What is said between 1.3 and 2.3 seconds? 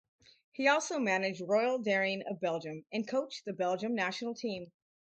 Royal Daring